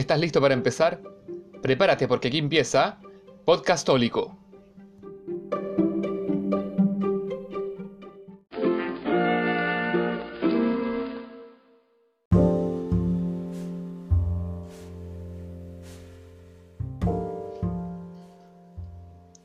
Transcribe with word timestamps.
¿Estás 0.00 0.18
listo 0.18 0.40
para 0.40 0.54
empezar? 0.54 1.02
Prepárate 1.60 2.08
porque 2.08 2.28
aquí 2.28 2.38
empieza 2.38 2.98
Podcastólico. 3.44 4.34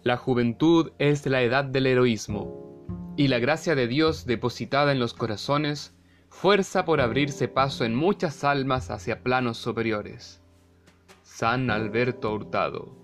La 0.03 0.15
juventud 0.15 0.93
es 0.99 1.25
la 1.25 1.41
edad 1.41 1.65
del 1.65 1.85
heroísmo, 1.85 2.85
y 3.17 3.27
la 3.27 3.39
gracia 3.39 3.75
de 3.75 3.87
Dios 3.87 4.25
depositada 4.25 4.93
en 4.93 4.99
los 4.99 5.13
corazones, 5.13 5.93
fuerza 6.29 6.85
por 6.85 7.01
abrirse 7.01 7.49
paso 7.49 7.83
en 7.83 7.93
muchas 7.93 8.45
almas 8.45 8.89
hacia 8.89 9.21
planos 9.21 9.57
superiores. 9.57 10.44
San 11.25 11.71
Alberto 11.71 12.31
Hurtado 12.31 12.95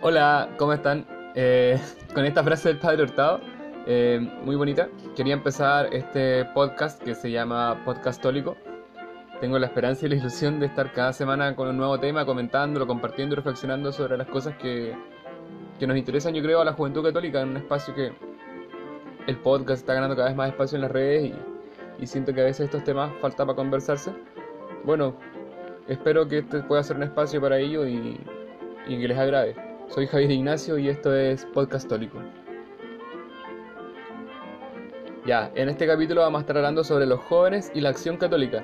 Hola, 0.00 0.48
¿cómo 0.56 0.72
están? 0.72 1.06
Eh, 1.34 1.78
con 2.14 2.24
esta 2.24 2.42
frase 2.42 2.68
del 2.70 2.78
Padre 2.78 3.02
Hurtado, 3.02 3.40
eh, 3.86 4.18
muy 4.44 4.56
bonita, 4.56 4.88
quería 5.14 5.34
empezar 5.34 5.92
este 5.92 6.46
podcast 6.46 7.02
que 7.02 7.14
se 7.14 7.30
llama 7.30 7.82
Podcastólico. 7.84 8.56
Tengo 9.40 9.58
la 9.58 9.66
esperanza 9.66 10.06
y 10.06 10.08
la 10.08 10.16
ilusión 10.16 10.60
de 10.60 10.66
estar 10.66 10.92
cada 10.92 11.12
semana 11.12 11.54
con 11.56 11.68
un 11.68 11.76
nuevo 11.76 11.98
tema, 11.98 12.24
comentándolo, 12.24 12.86
compartiendo 12.86 13.34
y 13.34 13.36
reflexionando 13.36 13.92
sobre 13.92 14.16
las 14.16 14.28
cosas 14.28 14.56
que, 14.56 14.94
que 15.78 15.86
nos 15.86 15.96
interesan, 15.96 16.34
yo 16.34 16.42
creo, 16.42 16.60
a 16.60 16.64
la 16.64 16.72
juventud 16.72 17.02
católica, 17.02 17.40
en 17.40 17.50
un 17.50 17.56
espacio 17.56 17.94
que 17.94 18.12
el 19.26 19.36
podcast 19.38 19.80
está 19.80 19.94
ganando 19.94 20.14
cada 20.14 20.28
vez 20.28 20.36
más 20.36 20.50
espacio 20.50 20.76
en 20.76 20.82
las 20.82 20.92
redes 20.92 21.32
y, 21.98 22.06
siento 22.06 22.34
que 22.34 22.42
a 22.42 22.44
veces 22.44 22.66
estos 22.66 22.84
temas 22.84 23.10
falta 23.20 23.46
para 23.46 23.56
conversarse. 23.56 24.12
Bueno, 24.84 25.16
espero 25.88 26.28
que 26.28 26.38
este 26.38 26.62
pueda 26.62 26.82
ser 26.82 26.96
un 26.96 27.04
espacio 27.04 27.40
para 27.40 27.58
ello 27.58 27.86
y, 27.86 28.20
y 28.86 29.00
que 29.00 29.08
les 29.08 29.18
agrade. 29.18 29.56
Soy 29.88 30.06
Javier 30.06 30.30
Ignacio 30.30 30.76
y 30.76 30.88
esto 30.88 31.14
es 31.14 31.46
Podcastólico. 31.46 32.18
Ya, 35.24 35.50
en 35.54 35.70
este 35.70 35.86
capítulo 35.86 36.20
vamos 36.20 36.40
a 36.40 36.42
estar 36.42 36.58
hablando 36.58 36.84
sobre 36.84 37.06
los 37.06 37.20
jóvenes 37.20 37.72
y 37.74 37.80
la 37.80 37.88
acción 37.88 38.18
católica. 38.18 38.62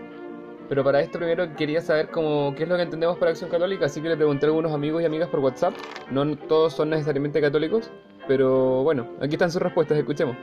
Pero 0.71 0.85
para 0.85 1.01
esto 1.01 1.19
primero 1.19 1.53
quería 1.57 1.81
saber 1.81 2.13
cómo, 2.13 2.55
qué 2.55 2.63
es 2.63 2.69
lo 2.69 2.77
que 2.77 2.83
entendemos 2.83 3.19
por 3.19 3.27
acción 3.27 3.51
católica, 3.51 3.87
así 3.87 4.01
que 4.01 4.09
le 4.09 4.17
pregunté 4.17 4.47
a 4.47 4.51
algunos 4.51 4.73
amigos 4.73 5.03
y 5.03 5.05
amigas 5.05 5.29
por 5.29 5.41
WhatsApp. 5.41 5.75
No 6.13 6.39
todos 6.39 6.75
son 6.75 6.91
necesariamente 6.91 7.41
católicos, 7.41 7.91
pero 8.29 8.85
bueno, 8.85 9.11
aquí 9.21 9.35
están 9.35 9.51
sus 9.51 9.61
respuestas, 9.61 9.99
escuchemos. 9.99 10.37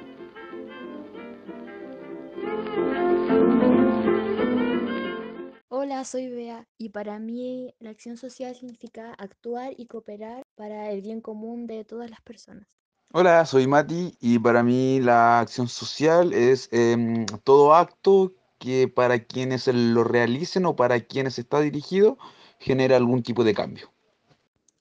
Hola, 5.70 6.04
soy 6.04 6.28
Bea 6.28 6.68
y 6.78 6.90
para 6.90 7.20
mí 7.20 7.74
la 7.80 7.92
acción 7.92 8.18
social 8.18 8.54
significa 8.54 9.14
actuar 9.14 9.76
y 9.78 9.86
cooperar 9.86 10.44
para 10.56 10.92
el 10.92 11.02
bien 11.02 11.22
común 11.22 11.68
de 11.68 11.86
todas 11.86 12.10
las 12.10 12.20
personas. 12.20 12.68
Hola, 13.14 13.46
soy 13.46 13.66
Mati 13.68 14.18
y 14.20 14.38
para 14.40 14.62
mí 14.62 15.00
la 15.00 15.40
acción 15.40 15.70
social 15.70 16.34
es 16.34 16.68
em, 16.74 17.26
todo 17.46 17.74
acto 17.74 18.34
que 18.60 18.88
para 18.88 19.24
quienes 19.26 19.68
lo 19.68 20.04
realicen 20.04 20.66
o 20.66 20.76
para 20.76 21.02
quienes 21.02 21.40
está 21.40 21.60
dirigido 21.60 22.18
genera 22.60 22.98
algún 22.98 23.24
tipo 23.24 23.44
de 23.44 23.54
cambio. 23.54 23.92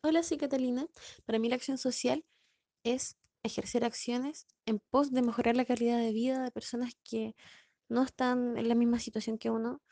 Hola, 0.03 0.23
soy 0.23 0.39
Catalina. 0.39 0.87
Para 1.25 1.39
mí 1.39 1.49
la 1.49 1.56
acción 1.56 1.78
social 1.78 2.25
es 2.84 3.17
ejercer 3.43 3.84
acciones 3.84 4.47
en 4.67 4.81
pos 4.91 5.12
de 5.12 5.23
mejorar 5.23 5.56
la 5.56 5.65
calidad 5.65 5.99
de 5.99 6.12
vida 6.12 6.43
de 6.43 6.50
personas 6.50 6.95
que 7.05 7.34
no 7.89 8.03
están 8.03 8.56
en 8.56 8.69
la 8.69 8.75
misma 8.75 8.99
situación 8.99 9.39
que 9.39 9.50
uno 9.50 9.83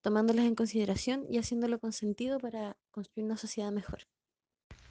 tomándolas 0.00 0.44
en 0.44 0.54
consideración 0.54 1.26
y 1.28 1.38
haciéndolo 1.38 1.78
con 1.78 1.92
sentido 1.92 2.38
para 2.38 2.76
construir 2.92 3.26
una 3.26 3.36
sociedad 3.36 3.72
mejor. 3.72 4.06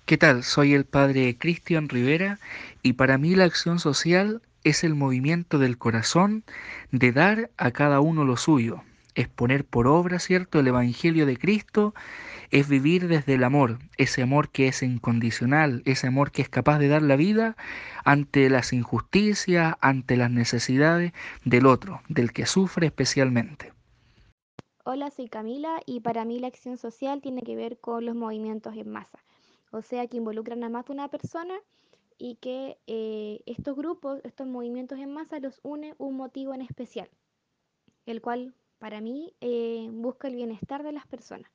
¿Qué 0.06 0.18
tal? 0.18 0.44
Soy 0.44 0.74
el 0.74 0.86
padre 0.86 1.38
Cristian 1.38 1.90
Rivera 1.90 2.40
y 2.84 2.94
para 2.94 3.18
mí 3.18 3.34
la 3.34 3.46
acción 3.46 3.80
social 3.80 4.42
es 4.66 4.84
el 4.84 4.96
movimiento 4.96 5.60
del 5.60 5.78
corazón 5.78 6.44
de 6.92 7.12
dar 7.12 7.52
a 7.56 7.72
cada 7.72 8.02
uno 8.02 8.26
lo 8.26 8.36
suyo, 8.36 8.82
es 9.14 9.30
poner 9.30 9.64
por 9.64 9.88
obra, 9.88 10.20
¿cierto?, 10.20 10.60
el 10.60 10.68
Evangelio 10.68 11.28
de 11.28 11.38
Cristo, 11.38 11.94
es 12.50 12.68
vivir 12.68 13.08
desde 13.08 13.36
el 13.36 13.44
amor, 13.44 13.78
ese 13.98 14.24
amor 14.24 14.50
que 14.50 14.68
es 14.68 14.82
incondicional, 14.82 15.84
ese 15.86 16.08
amor 16.08 16.32
que 16.32 16.42
es 16.42 16.50
capaz 16.50 16.80
de 16.80 16.88
dar 16.88 17.04
la 17.04 17.16
vida 17.16 17.56
ante 18.04 18.50
las 18.50 18.74
injusticias, 18.74 19.76
ante 19.82 20.18
las 20.18 20.32
necesidades 20.32 21.14
del 21.44 21.68
otro, 21.68 22.02
del 22.10 22.34
que 22.34 22.48
sufre 22.48 22.88
especialmente. 22.88 23.72
Hola, 24.84 25.12
soy 25.12 25.30
Camila 25.30 25.80
y 25.86 26.00
para 26.00 26.26
mí 26.26 26.40
la 26.40 26.48
acción 26.48 26.78
social 26.78 27.22
tiene 27.22 27.44
que 27.44 27.56
ver 27.56 27.80
con 27.80 28.04
los 28.04 28.16
movimientos 28.16 28.76
en 28.76 28.90
masa, 28.90 29.20
o 29.72 29.84
sea, 29.84 30.08
que 30.08 30.18
involucran 30.18 30.64
a 30.64 30.70
más 30.70 30.86
de 30.86 30.94
una 30.94 31.08
persona 31.08 31.54
y 32.18 32.36
que 32.36 32.78
eh, 32.88 33.42
estos 33.46 33.76
grupos, 33.76 34.22
estos 34.24 34.48
movimientos 34.48 35.00
en 35.00 35.14
masa 35.14 35.40
los 35.40 35.60
une 35.64 35.96
un 35.98 36.16
motivo 36.16 36.54
en 36.54 36.62
especial, 36.62 37.10
el 38.06 38.22
cual 38.22 38.54
para 38.80 39.02
mí 39.02 39.34
eh, 39.42 39.88
busca 39.92 40.28
el 40.28 40.36
bienestar 40.36 40.84
de 40.84 40.92
las 40.92 41.08
personas. 41.08 41.52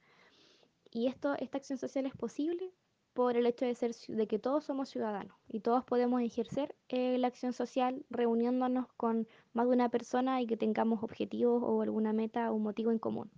Y 0.91 1.06
esto, 1.06 1.34
esta 1.38 1.59
acción 1.59 1.78
social 1.78 2.06
es 2.06 2.15
posible 2.15 2.72
por 3.12 3.37
el 3.37 3.47
hecho 3.47 3.65
de, 3.65 3.75
ser, 3.75 3.94
de 4.09 4.26
que 4.26 4.38
todos 4.38 4.65
somos 4.65 4.88
ciudadanos 4.88 5.37
y 5.49 5.60
todos 5.60 5.84
podemos 5.84 6.22
ejercer 6.22 6.75
eh, 6.88 7.19
la 7.19 7.28
acción 7.28 7.53
social 7.53 8.04
reuniéndonos 8.10 8.87
con 8.97 9.28
más 9.53 9.66
de 9.66 9.75
una 9.75 9.88
persona 9.88 10.41
y 10.41 10.47
que 10.47 10.56
tengamos 10.56 11.03
objetivos 11.03 11.62
o 11.65 11.82
alguna 11.82 12.12
meta 12.12 12.53
o 12.53 12.59
motivo 12.59 12.91
en 12.93 12.99
común. 12.99 13.31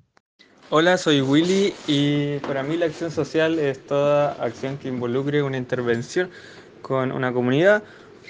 Hola, 0.71 0.97
soy 0.97 1.21
Willy 1.21 1.75
y 1.87 2.38
para 2.38 2.62
mí 2.62 2.77
la 2.77 2.87
acción 2.87 3.11
social 3.11 3.59
es 3.59 3.84
toda 3.87 4.32
acción 4.43 4.78
que 4.78 4.88
involucre 4.88 5.43
una 5.43 5.59
intervención 5.59 6.31
con 6.82 7.12
una 7.12 7.32
comunidad 7.32 7.82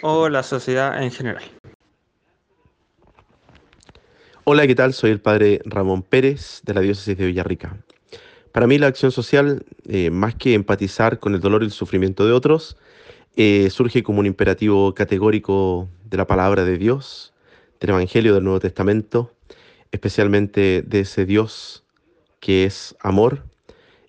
o 0.02 0.28
la 0.28 0.42
sociedad 0.42 1.02
en 1.02 1.10
general. 1.10 1.42
Hola, 4.44 4.66
¿qué 4.66 4.74
tal? 4.74 4.92
Soy 4.92 5.10
el 5.10 5.20
padre 5.20 5.60
Ramón 5.64 6.02
Pérez 6.02 6.62
de 6.64 6.74
la 6.74 6.80
diócesis 6.80 7.16
de 7.16 7.26
Villarrica. 7.26 7.76
Para 8.52 8.66
mí 8.66 8.76
la 8.76 8.88
acción 8.88 9.10
social, 9.12 9.64
eh, 9.88 10.10
más 10.10 10.34
que 10.34 10.54
empatizar 10.54 11.18
con 11.20 11.34
el 11.34 11.40
dolor 11.40 11.62
y 11.62 11.66
el 11.66 11.72
sufrimiento 11.72 12.26
de 12.26 12.32
otros, 12.32 12.76
eh, 13.36 13.70
surge 13.70 14.02
como 14.02 14.20
un 14.20 14.26
imperativo 14.26 14.94
categórico 14.94 15.88
de 16.04 16.16
la 16.18 16.26
palabra 16.26 16.64
de 16.64 16.76
Dios, 16.76 17.32
del 17.80 17.90
Evangelio 17.90 18.34
del 18.34 18.44
Nuevo 18.44 18.60
Testamento, 18.60 19.32
especialmente 19.90 20.82
de 20.82 21.00
ese 21.00 21.24
Dios 21.24 21.84
que 22.40 22.64
es 22.64 22.96
amor 23.00 23.44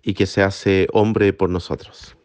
y 0.02 0.16
que 0.16 0.25
se 0.25 0.42
hace 0.42 0.88
hombre 0.92 1.31
por 1.31 1.50
nosotros. 1.50 2.18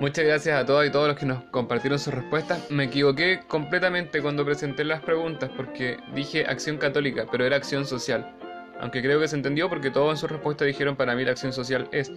Muchas 0.00 0.24
gracias 0.24 0.58
a 0.58 0.64
todas 0.64 0.88
y 0.88 0.90
todos 0.90 1.08
los 1.08 1.18
que 1.18 1.26
nos 1.26 1.44
compartieron 1.50 1.98
sus 1.98 2.14
respuestas. 2.14 2.70
Me 2.70 2.84
equivoqué 2.84 3.40
completamente 3.46 4.22
cuando 4.22 4.46
presenté 4.46 4.82
las 4.82 5.02
preguntas 5.02 5.50
porque 5.54 5.98
dije 6.14 6.46
acción 6.46 6.78
católica, 6.78 7.26
pero 7.30 7.44
era 7.44 7.56
acción 7.56 7.84
social. 7.84 8.34
Aunque 8.80 9.02
creo 9.02 9.20
que 9.20 9.28
se 9.28 9.36
entendió 9.36 9.68
porque 9.68 9.90
todos 9.90 10.10
en 10.12 10.16
sus 10.16 10.30
respuestas 10.30 10.66
dijeron 10.66 10.96
para 10.96 11.14
mí 11.14 11.22
la 11.22 11.32
acción 11.32 11.52
social 11.52 11.86
es. 11.92 12.10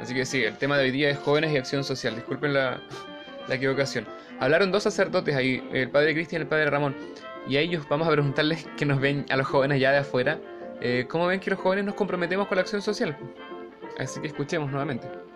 Así 0.00 0.14
que 0.14 0.26
sí, 0.26 0.42
el 0.42 0.58
tema 0.58 0.76
de 0.78 0.86
hoy 0.86 0.90
día 0.90 1.10
es 1.10 1.18
jóvenes 1.18 1.52
y 1.52 1.58
acción 1.58 1.84
social. 1.84 2.16
Disculpen 2.16 2.54
la, 2.54 2.82
equivocación. 3.48 4.04
Hablaron 4.40 4.72
dos 4.72 4.82
sacerdotes 4.82 5.36
ahí, 5.36 5.62
el 5.72 5.90
padre 5.90 6.14
Cristian 6.14 6.42
y 6.42 6.42
el 6.42 6.48
padre 6.48 6.68
Ramón. 6.68 6.96
Y 7.48 7.56
a 7.56 7.60
ellos 7.60 7.86
vamos 7.88 8.08
a 8.08 8.10
preguntarles 8.10 8.66
que 8.76 8.84
nos 8.84 8.98
ven 8.98 9.24
a 9.30 9.36
los 9.36 9.46
jóvenes 9.46 9.80
ya 9.80 9.92
de 9.92 9.98
afuera. 9.98 10.40
Eh, 10.80 11.06
¿Cómo 11.08 11.28
ven 11.28 11.38
que 11.38 11.50
los 11.50 11.60
jóvenes 11.60 11.84
nos 11.84 11.94
comprometemos 11.94 12.48
con 12.48 12.56
la 12.56 12.62
acción 12.62 12.82
social? 12.82 13.16
Así 13.96 14.20
que 14.20 14.26
escuchemos 14.26 14.72
nuevamente. 14.72 15.27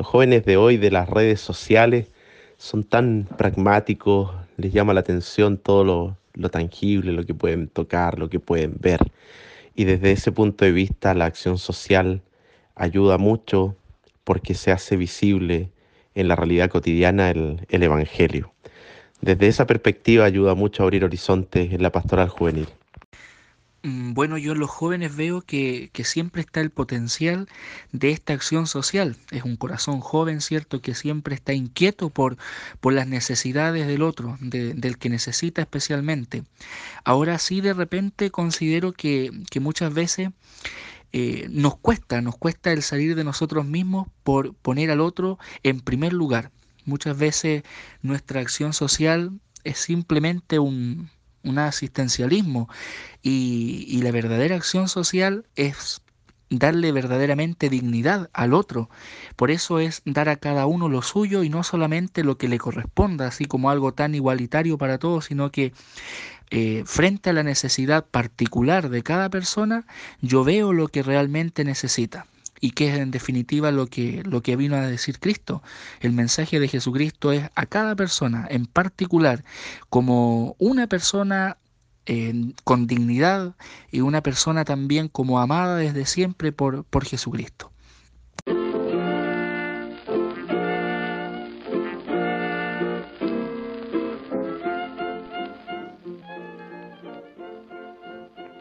Los 0.00 0.06
jóvenes 0.06 0.46
de 0.46 0.56
hoy 0.56 0.78
de 0.78 0.90
las 0.90 1.10
redes 1.10 1.42
sociales 1.42 2.06
son 2.56 2.84
tan 2.84 3.28
pragmáticos, 3.36 4.34
les 4.56 4.72
llama 4.72 4.94
la 4.94 5.00
atención 5.00 5.58
todo 5.58 6.16
lo, 6.32 6.48
tangible, 6.48 7.12
lo 7.12 7.26
que 7.26 7.34
pueden 7.34 7.68
tocar, 7.68 8.18
lo 8.18 8.30
que 8.30 8.40
pueden 8.40 8.76
ver. 8.80 9.00
Y 9.74 9.84
desde 9.84 10.12
ese 10.12 10.32
punto 10.32 10.64
de 10.64 10.72
vista 10.72 11.12
la 11.12 11.26
acción 11.26 11.58
social 11.58 12.22
ayuda 12.76 13.18
mucho 13.18 13.76
porque 14.24 14.54
se 14.54 14.72
hace 14.72 14.96
visible 14.96 15.68
en 16.14 16.28
la 16.28 16.34
realidad 16.34 16.70
cotidiana 16.70 17.28
el, 17.28 17.66
el 17.68 17.82
Evangelio. 17.82 18.54
Desde 19.20 19.48
esa 19.48 19.66
perspectiva 19.66 20.24
ayuda 20.24 20.54
mucho 20.54 20.82
a 20.82 20.84
abrir 20.84 21.04
horizontes 21.04 21.74
en 21.74 21.82
la 21.82 21.92
pastoral 21.92 22.30
juvenil. 22.30 22.68
Mm, 23.82 24.12
Bueno, 24.14 24.36
yo 24.38 24.54
los 24.54 24.70
jóvenes 24.70 25.16
veo 25.16 25.40
que, 25.42 25.90
siempre 26.04 26.40
está 26.42 26.60
el 26.60 26.70
potencial 26.70 27.48
de 27.92 28.10
esta 28.10 28.32
acción 28.34 28.66
social. 28.66 29.16
Es 29.30 29.44
un 29.44 29.56
corazón 29.56 30.00
joven, 30.00 30.40
¿cierto?, 30.40 30.80
que 30.82 30.94
siempre 30.94 31.34
está 31.34 31.52
inquieto 31.54 32.10
por, 32.10 32.36
las 32.82 33.06
necesidades 33.06 33.86
del 33.86 34.02
otro, 34.02 34.36
de- 34.40 34.74
del 34.74 34.98
que 34.98 35.08
necesita 35.10 35.62
especialmente. 35.62 36.44
Ahora 37.04 37.38
sí, 37.38 37.60
de 37.60 37.74
repente 37.74 38.30
considero 38.30 38.92
que, 38.92 39.30
que 39.50 39.60
muchas 39.60 39.94
veces 39.94 40.30
eh, 41.12 41.48
nos 41.50 41.76
cuesta, 41.76 42.20
nos 42.22 42.36
cuesta 42.38 42.72
el 42.72 42.82
salir 42.82 43.14
de 43.16 43.24
nosotros 43.24 43.66
mismos 43.66 44.08
por 44.24 44.54
poner 44.54 44.90
al 44.90 45.00
otro 45.00 45.38
en 45.62 45.80
primer 45.80 46.12
lugar. 46.12 46.50
Muchas 46.84 47.18
veces 47.18 47.62
nuestra 48.02 48.40
acción 48.40 48.72
social 48.72 49.32
es 49.64 49.78
simplemente 49.78 50.58
un, 50.58 51.10
un 51.42 51.58
asistencialismo 51.58 52.68
y, 53.22 53.84
y 53.88 54.02
la 54.02 54.10
verdadera 54.10 54.56
acción 54.56 54.88
social 54.88 55.46
es 55.56 56.02
darle 56.50 56.90
verdaderamente 56.90 57.68
dignidad 57.68 58.28
al 58.32 58.52
otro. 58.52 58.90
Por 59.36 59.50
eso 59.50 59.78
es 59.78 60.02
dar 60.04 60.28
a 60.28 60.36
cada 60.36 60.66
uno 60.66 60.88
lo 60.88 61.00
suyo 61.00 61.42
y 61.44 61.48
no 61.48 61.62
solamente 61.62 62.24
lo 62.24 62.36
que 62.36 62.48
le 62.48 62.58
corresponda, 62.58 63.28
así 63.28 63.44
como 63.44 63.70
algo 63.70 63.94
tan 63.94 64.14
igualitario 64.14 64.76
para 64.76 64.98
todos, 64.98 65.26
sino 65.26 65.50
que 65.50 65.72
eh, 66.50 66.82
frente 66.84 67.30
a 67.30 67.32
la 67.32 67.44
necesidad 67.44 68.04
particular 68.04 68.90
de 68.90 69.02
cada 69.04 69.30
persona, 69.30 69.86
yo 70.20 70.42
veo 70.42 70.72
lo 70.72 70.88
que 70.88 71.04
realmente 71.04 71.64
necesita. 71.64 72.26
Y 72.60 72.72
que 72.72 72.92
es 72.92 72.98
en 72.98 73.10
definitiva 73.10 73.70
lo 73.72 73.86
que, 73.86 74.22
lo 74.24 74.42
que 74.42 74.56
vino 74.56 74.76
a 74.76 74.86
decir 74.86 75.18
Cristo. 75.18 75.62
El 76.00 76.12
mensaje 76.12 76.60
de 76.60 76.68
Jesucristo 76.68 77.32
es 77.32 77.48
a 77.54 77.66
cada 77.66 77.96
persona 77.96 78.46
en 78.50 78.66
particular 78.66 79.44
como 79.88 80.56
una 80.58 80.86
persona 80.86 81.56
eh, 82.06 82.52
con 82.64 82.86
dignidad 82.86 83.54
y 83.90 84.00
una 84.00 84.22
persona 84.22 84.64
también 84.64 85.08
como 85.08 85.40
amada 85.40 85.76
desde 85.76 86.06
siempre 86.06 86.52
por, 86.52 86.84
por 86.84 87.04
Jesucristo. 87.04 87.72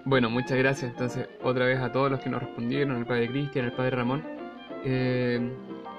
Bueno, 0.06 0.30
muchas 0.30 0.58
gracias 0.58 0.92
entonces 0.92 1.28
otra 1.44 1.66
vez 1.66 1.80
a 1.80 1.92
todos 1.92 2.10
los 2.10 2.20
que 2.22 2.30
nos 2.30 2.42
respondieron, 2.42 2.98
el 2.98 3.06
padre 3.06 3.28
Cristian, 3.28 3.66
el 3.66 3.74
padre 3.74 3.92
Ramón. 3.92 4.24
Eh, 4.84 5.52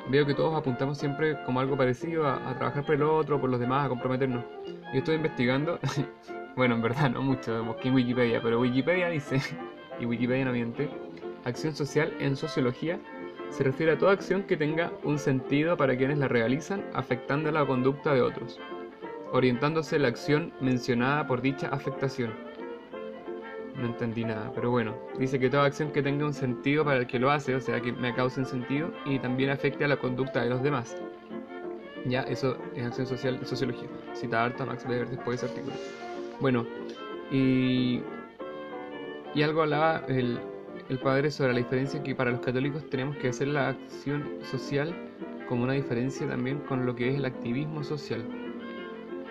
veo 0.08 0.26
que 0.26 0.34
todos 0.34 0.54
apuntamos 0.54 0.98
siempre 0.98 1.36
como 1.44 1.60
algo 1.60 1.76
parecido 1.76 2.26
a, 2.26 2.50
a 2.50 2.54
trabajar 2.56 2.84
por 2.84 2.94
el 2.94 3.02
otro, 3.02 3.40
por 3.40 3.50
los 3.50 3.60
demás, 3.60 3.86
a 3.86 3.88
comprometernos. 3.88 4.44
Yo 4.92 4.98
estoy 4.98 5.16
investigando, 5.16 5.78
bueno, 6.56 6.74
en 6.76 6.82
verdad 6.82 7.10
no 7.10 7.22
mucho, 7.22 7.62
busqué 7.64 7.88
en 7.88 7.94
Wikipedia, 7.94 8.40
pero 8.42 8.60
Wikipedia 8.60 9.08
dice, 9.08 9.40
y 10.00 10.06
Wikipedia 10.06 10.46
no 10.46 10.52
miente, 10.52 10.88
acción 11.44 11.74
social 11.74 12.12
en 12.20 12.36
sociología 12.36 12.98
se 13.50 13.64
refiere 13.64 13.92
a 13.92 13.98
toda 13.98 14.12
acción 14.12 14.44
que 14.44 14.56
tenga 14.56 14.92
un 15.02 15.18
sentido 15.18 15.76
para 15.76 15.96
quienes 15.96 16.18
la 16.18 16.28
realizan, 16.28 16.84
afectando 16.94 17.50
la 17.50 17.66
conducta 17.66 18.14
de 18.14 18.22
otros, 18.22 18.58
orientándose 19.32 19.98
la 19.98 20.08
acción 20.08 20.52
mencionada 20.60 21.26
por 21.26 21.42
dicha 21.42 21.68
afectación. 21.68 22.49
No 23.80 23.86
entendí 23.86 24.24
nada, 24.24 24.52
pero 24.54 24.70
bueno, 24.70 24.94
dice 25.18 25.38
que 25.38 25.48
toda 25.48 25.64
acción 25.64 25.90
que 25.90 26.02
tenga 26.02 26.26
un 26.26 26.34
sentido 26.34 26.84
para 26.84 26.98
el 26.98 27.06
que 27.06 27.18
lo 27.18 27.30
hace, 27.30 27.54
o 27.54 27.60
sea, 27.60 27.80
que 27.80 27.92
me 27.92 28.14
cause 28.14 28.40
un 28.40 28.46
sentido 28.46 28.92
y 29.06 29.18
también 29.18 29.48
afecte 29.48 29.84
a 29.84 29.88
la 29.88 29.96
conducta 29.96 30.42
de 30.42 30.50
los 30.50 30.62
demás. 30.62 30.96
Ya, 32.04 32.22
eso 32.22 32.58
es 32.74 32.84
acción 32.84 33.06
social 33.06 33.36
en 33.36 33.46
sociología. 33.46 33.88
Cita 34.12 34.44
harto 34.44 34.64
a 34.64 34.66
Max 34.66 34.84
Weber 34.86 35.08
después 35.08 35.40
de 35.40 35.46
ese 35.46 35.54
artículo. 35.54 35.76
Bueno, 36.40 36.66
y, 37.30 38.02
y 39.34 39.42
algo 39.42 39.62
hablaba 39.62 40.04
el, 40.08 40.40
el 40.90 40.98
padre 40.98 41.30
sobre 41.30 41.52
la 41.52 41.58
diferencia 41.58 42.02
que 42.02 42.14
para 42.14 42.30
los 42.30 42.40
católicos 42.40 42.88
tenemos 42.90 43.16
que 43.16 43.28
hacer 43.28 43.48
la 43.48 43.68
acción 43.68 44.24
social 44.42 44.94
como 45.48 45.64
una 45.64 45.72
diferencia 45.72 46.28
también 46.28 46.58
con 46.60 46.84
lo 46.84 46.94
que 46.94 47.08
es 47.08 47.16
el 47.16 47.24
activismo 47.24 47.82
social. 47.82 48.24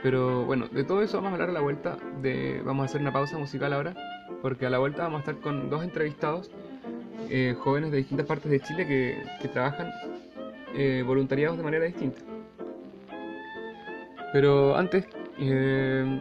Pero 0.02 0.46
bueno, 0.46 0.68
de 0.70 0.84
todo 0.84 1.02
eso 1.02 1.18
vamos 1.18 1.32
a 1.32 1.34
hablar 1.34 1.50
a 1.50 1.54
la 1.54 1.62
vuelta 1.62 1.98
de... 2.22 2.62
Vamos 2.64 2.84
a 2.84 2.86
hacer 2.86 3.02
una 3.02 3.12
pausa 3.12 3.38
musical 3.38 3.74
ahora, 3.74 3.96
porque 4.42 4.66
a 4.66 4.70
la 4.70 4.80
vuelta 4.80 5.04
vamos 5.04 5.18
a 5.18 5.32
estar 5.32 5.44
con 5.44 5.70
dos 5.70 5.84
entrevistados, 5.84 6.52
eh, 7.30 7.56
jóvenes 7.60 7.92
de 7.92 7.98
distintas 7.98 8.26
partes 8.26 8.50
de 8.50 8.60
Chile 8.60 8.88
que, 8.88 9.24
que 9.42 9.48
trabajan 9.48 9.92
eh, 10.76 11.04
voluntariados 11.06 11.58
de 11.58 11.64
manera 11.64 11.86
distinta. 11.86 12.22
Pero 14.32 14.76
antes, 14.76 15.08
eh, 15.40 16.20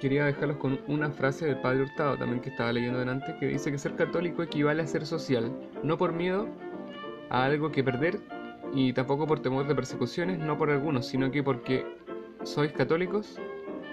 quería 0.00 0.24
dejarlos 0.24 0.56
con 0.56 0.80
una 0.88 1.10
frase 1.10 1.46
del 1.46 1.60
padre 1.60 1.82
Hurtado, 1.82 2.16
también 2.16 2.40
que 2.40 2.48
estaba 2.48 2.72
leyendo 2.72 2.98
delante, 2.98 3.36
que 3.38 3.46
dice 3.46 3.70
que 3.70 3.78
ser 3.78 3.94
católico 3.96 4.42
equivale 4.42 4.82
a 4.82 4.86
ser 4.86 5.04
social, 5.04 5.52
no 5.82 5.98
por 5.98 6.12
miedo 6.12 6.48
a 7.28 7.44
algo 7.44 7.70
que 7.70 7.84
perder 7.84 8.18
y 8.72 8.92
tampoco 8.92 9.26
por 9.26 9.40
temor 9.40 9.66
de 9.66 9.74
persecuciones, 9.74 10.38
no 10.38 10.56
por 10.56 10.70
algunos, 10.70 11.06
sino 11.06 11.30
que 11.30 11.42
porque 11.42 11.84
sois 12.44 12.72
católicos, 12.72 13.38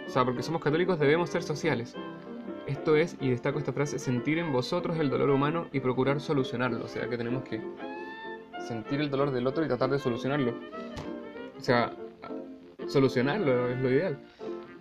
o 0.08 0.10
sea, 0.10 0.24
porque 0.24 0.44
somos 0.44 0.62
católicos 0.62 0.98
debemos 1.00 1.30
ser 1.30 1.44
sociales. 1.44 1.96
Esto 2.68 2.98
es, 2.98 3.16
y 3.22 3.30
destaco 3.30 3.60
esta 3.60 3.72
frase, 3.72 3.98
sentir 3.98 4.38
en 4.40 4.52
vosotros 4.52 5.00
el 5.00 5.10
dolor 5.10 5.30
humano 5.30 5.68
y 5.72 5.80
procurar 5.80 6.20
solucionarlo. 6.20 6.84
O 6.84 6.88
sea, 6.88 7.08
que 7.08 7.18
tenemos 7.18 7.44
que 7.44 7.62
sentir 8.68 9.00
el 9.00 9.10
dolor 9.10 9.32
del 9.32 9.48
otro 9.48 9.64
y 9.64 9.68
tratar 9.68 9.90
de 9.90 10.00
solucionarlo. 10.00 10.54
O 11.58 11.62
sea, 11.62 11.94
solucionarlo 12.88 13.70
es 13.70 13.80
lo 13.80 13.90
ideal. 13.90 14.18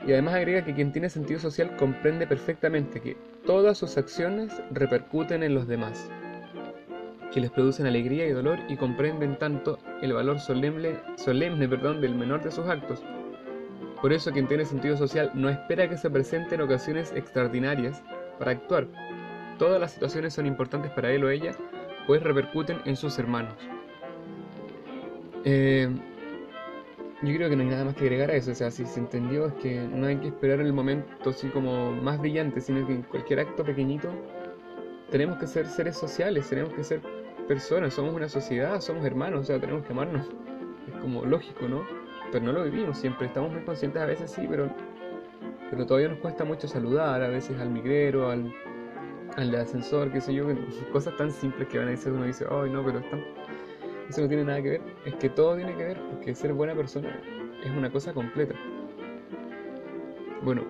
Y 0.04 0.12
además 0.12 0.34
agrega 0.34 0.64
que 0.64 0.74
quien 0.74 0.92
tiene 0.92 1.08
sentido 1.08 1.38
social 1.38 1.76
comprende 1.76 2.26
perfectamente 2.26 3.00
que 3.00 3.16
todas 3.46 3.78
sus 3.78 3.96
acciones 3.96 4.52
repercuten 4.72 5.44
en 5.44 5.54
los 5.54 5.68
demás, 5.68 6.10
que 7.32 7.40
les 7.40 7.50
producen 7.50 7.86
alegría 7.86 8.26
y 8.26 8.32
dolor 8.32 8.58
y 8.68 8.76
comprenden 8.76 9.38
tanto 9.38 9.78
el 10.02 10.12
valor 10.12 10.40
solemne, 10.40 10.96
solemne 11.16 11.68
perdón, 11.68 12.00
del 12.00 12.14
menor 12.16 12.42
de 12.42 12.50
sus 12.50 12.66
actos. 12.66 13.02
Por 14.06 14.12
eso 14.12 14.30
quien 14.30 14.46
tiene 14.46 14.64
sentido 14.64 14.96
social 14.96 15.32
no 15.34 15.48
espera 15.48 15.88
que 15.88 15.96
se 15.96 16.08
presenten 16.08 16.60
ocasiones 16.60 17.12
extraordinarias 17.16 18.04
para 18.38 18.52
actuar. 18.52 18.86
Todas 19.58 19.80
las 19.80 19.94
situaciones 19.94 20.32
son 20.32 20.46
importantes 20.46 20.92
para 20.92 21.10
él 21.10 21.24
o 21.24 21.28
ella, 21.28 21.50
pues 22.06 22.22
repercuten 22.22 22.78
en 22.84 22.94
sus 22.94 23.18
hermanos. 23.18 23.54
Eh, 25.42 25.90
yo 27.20 27.34
creo 27.34 27.50
que 27.50 27.56
no 27.56 27.64
hay 27.64 27.68
nada 27.68 27.84
más 27.84 27.96
que 27.96 28.04
agregar 28.04 28.30
a 28.30 28.34
eso, 28.34 28.52
o 28.52 28.54
sea, 28.54 28.70
si 28.70 28.86
se 28.86 29.00
entendió 29.00 29.46
es 29.46 29.54
que 29.54 29.80
no 29.80 30.06
hay 30.06 30.18
que 30.18 30.28
esperar 30.28 30.60
el 30.60 30.72
momento 30.72 31.30
así 31.30 31.48
como 31.48 31.90
más 31.90 32.20
brillante, 32.20 32.60
sino 32.60 32.86
que 32.86 32.92
en 32.92 33.02
cualquier 33.02 33.40
acto 33.40 33.64
pequeñito 33.64 34.08
tenemos 35.10 35.36
que 35.38 35.48
ser 35.48 35.66
seres 35.66 35.96
sociales, 35.96 36.48
tenemos 36.48 36.72
que 36.74 36.84
ser 36.84 37.00
personas, 37.48 37.94
somos 37.94 38.14
una 38.14 38.28
sociedad, 38.28 38.80
somos 38.80 39.04
hermanos, 39.04 39.40
o 39.40 39.44
sea, 39.44 39.58
tenemos 39.58 39.84
que 39.84 39.92
amarnos. 39.92 40.28
Es 40.86 40.94
como 41.00 41.24
lógico, 41.24 41.66
¿no? 41.66 42.05
Pero 42.32 42.44
no 42.44 42.52
lo 42.52 42.64
vivimos 42.64 42.98
siempre, 42.98 43.26
estamos 43.26 43.52
muy 43.52 43.62
conscientes 43.62 44.02
a 44.02 44.06
veces 44.06 44.30
sí, 44.30 44.46
pero, 44.48 44.68
pero 45.70 45.86
todavía 45.86 46.08
nos 46.08 46.18
cuesta 46.18 46.44
mucho 46.44 46.66
saludar, 46.68 47.22
a 47.22 47.28
veces 47.28 47.58
al 47.60 47.70
migrero, 47.70 48.30
al, 48.30 48.52
al 49.36 49.54
ascensor, 49.54 50.12
qué 50.12 50.20
sé 50.20 50.34
yo, 50.34 50.46
cosas 50.92 51.16
tan 51.16 51.30
simples 51.30 51.68
que 51.68 51.78
van 51.78 51.88
a 51.88 51.90
decir 51.92 52.12
uno 52.12 52.24
dice, 52.24 52.46
ay 52.50 52.70
no, 52.70 52.84
pero 52.84 52.98
están... 52.98 53.24
Eso 54.08 54.20
no 54.20 54.28
tiene 54.28 54.44
nada 54.44 54.62
que 54.62 54.70
ver, 54.70 54.80
es 55.04 55.14
que 55.16 55.28
todo 55.28 55.56
tiene 55.56 55.74
que 55.76 55.84
ver, 55.84 56.00
porque 56.10 56.34
ser 56.34 56.52
buena 56.52 56.74
persona 56.74 57.20
es 57.64 57.70
una 57.70 57.90
cosa 57.90 58.12
completa. 58.12 58.54
Bueno, 60.42 60.62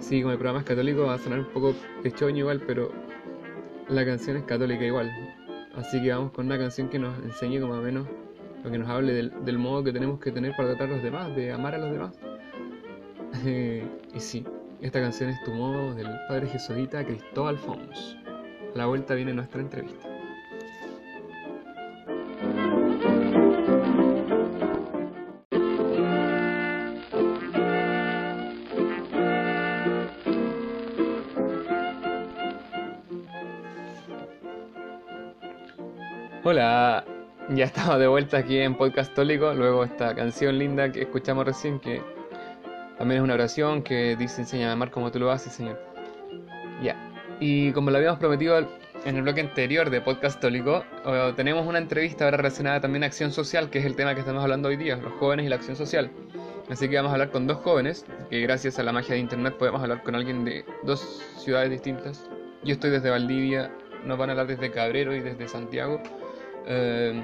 sí, 0.00 0.20
con 0.22 0.32
el 0.32 0.38
programa 0.38 0.60
es 0.60 0.64
católico 0.64 1.02
va 1.02 1.14
a 1.14 1.18
sonar 1.18 1.38
un 1.38 1.46
poco 1.46 1.74
pechoño 2.02 2.38
igual, 2.38 2.60
pero 2.66 2.90
la 3.88 4.04
canción 4.04 4.36
es 4.36 4.44
católica 4.44 4.84
igual. 4.84 5.10
Así 5.76 6.02
que 6.02 6.10
vamos 6.10 6.32
con 6.32 6.46
una 6.46 6.58
canción 6.58 6.88
que 6.88 6.98
nos 6.98 7.16
enseñe 7.22 7.60
como 7.60 7.74
a 7.74 7.80
menos, 7.80 8.08
o 8.64 8.70
que 8.70 8.78
nos 8.78 8.88
hable 8.88 9.12
del, 9.12 9.58
modo 9.58 9.84
que 9.84 9.92
tenemos 9.92 10.20
que 10.20 10.32
tener 10.32 10.54
para 10.56 10.70
tratar 10.70 10.88
a 10.88 10.92
los 10.92 11.02
demás, 11.02 11.34
de 11.34 11.52
amar 11.52 11.74
a 11.74 11.78
los 11.78 11.90
demás. 11.90 12.12
Eh, 13.44 13.86
y 14.12 14.20
sí, 14.20 14.44
esta 14.80 15.00
canción 15.00 15.30
es 15.30 15.42
Tu 15.44 15.52
modo 15.52 15.94
del 15.94 16.08
padre 16.28 16.46
jesuita 16.48 17.04
Cristóbal 17.04 17.56
Fons. 17.58 18.16
A 18.74 18.78
la 18.78 18.86
vuelta 18.86 19.14
viene 19.14 19.32
nuestra 19.32 19.60
entrevista. 19.60 20.08
Hola, 36.42 36.89
ya 37.50 37.64
estamos 37.64 37.98
de 37.98 38.06
vuelta 38.06 38.38
aquí 38.38 38.58
en 38.58 38.76
Podcast 38.76 39.12
Tólico, 39.12 39.52
luego 39.54 39.82
esta 39.82 40.14
canción 40.14 40.56
linda 40.58 40.92
que 40.92 41.02
escuchamos 41.02 41.44
recién, 41.44 41.80
que 41.80 42.00
también 42.96 43.20
es 43.20 43.24
una 43.24 43.34
oración 43.34 43.82
que 43.82 44.14
dice, 44.14 44.42
enseña 44.42 44.70
a 44.70 44.72
amar 44.72 44.90
como 44.90 45.10
tú 45.10 45.18
lo 45.18 45.32
haces, 45.32 45.54
Señor. 45.54 45.80
Ya, 46.80 46.96
y 47.40 47.72
como 47.72 47.90
lo 47.90 47.96
habíamos 47.96 48.20
prometido 48.20 48.58
en 49.04 49.16
el 49.16 49.22
bloque 49.22 49.40
anterior 49.40 49.90
de 49.90 50.00
Podcast 50.00 50.40
Tólico, 50.40 50.84
tenemos 51.34 51.66
una 51.66 51.78
entrevista 51.78 52.24
ahora 52.24 52.36
relacionada 52.36 52.80
también 52.80 53.02
a 53.02 53.06
acción 53.06 53.32
social, 53.32 53.68
que 53.68 53.80
es 53.80 53.84
el 53.84 53.96
tema 53.96 54.14
que 54.14 54.20
estamos 54.20 54.42
hablando 54.42 54.68
hoy 54.68 54.76
día, 54.76 54.96
los 54.96 55.12
jóvenes 55.14 55.46
y 55.46 55.48
la 55.48 55.56
acción 55.56 55.74
social. 55.74 56.10
Así 56.68 56.88
que 56.88 56.96
vamos 56.96 57.10
a 57.10 57.14
hablar 57.14 57.30
con 57.30 57.48
dos 57.48 57.58
jóvenes, 57.58 58.06
que 58.30 58.40
gracias 58.42 58.78
a 58.78 58.84
la 58.84 58.92
magia 58.92 59.14
de 59.14 59.22
internet 59.22 59.56
podemos 59.58 59.82
hablar 59.82 60.04
con 60.04 60.14
alguien 60.14 60.44
de 60.44 60.64
dos 60.84 61.00
ciudades 61.38 61.70
distintas, 61.70 62.30
Yo 62.62 62.74
estoy 62.74 62.90
desde 62.90 63.10
Valdivia, 63.10 63.72
nos 64.04 64.18
van 64.18 64.28
a 64.28 64.32
hablar 64.32 64.46
desde 64.46 64.70
Cabrero 64.70 65.16
y 65.16 65.20
desde 65.20 65.48
Santiago. 65.48 66.00
Eh, 66.66 67.22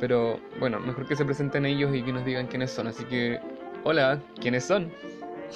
pero 0.00 0.40
bueno, 0.58 0.80
mejor 0.80 1.06
que 1.06 1.16
se 1.16 1.24
presenten 1.24 1.64
ellos 1.66 1.94
y 1.94 2.02
que 2.02 2.12
nos 2.12 2.24
digan 2.24 2.46
quiénes 2.46 2.70
son. 2.70 2.88
Así 2.88 3.04
que, 3.04 3.40
hola, 3.84 4.20
¿quiénes 4.40 4.64
son? 4.64 4.92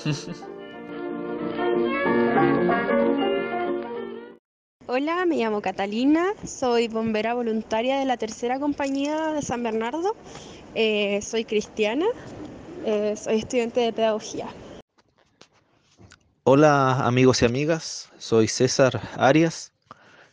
Hola, 4.89 5.27
me 5.27 5.37
llamo 5.37 5.61
Catalina, 5.61 6.33
soy 6.45 6.87
bombera 6.87 7.35
voluntaria 7.35 7.99
de 7.99 8.05
la 8.05 8.17
tercera 8.17 8.61
compañía 8.61 9.33
de 9.33 9.43
San 9.43 9.65
Bernardo. 9.65 10.15
Eh, 10.77 11.21
soy 11.23 11.45
cristiana, 11.45 12.07
eh, 12.85 13.15
soy 13.17 13.39
estudiante 13.39 13.81
de 13.81 13.93
pedagogía. 13.93 14.47
Hola 16.45 17.05
amigos 17.05 17.43
y 17.43 17.47
amigas, 17.47 18.11
soy 18.19 18.47
César 18.47 19.01
Arias. 19.17 19.73